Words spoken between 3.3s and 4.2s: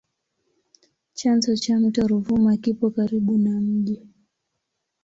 na mji.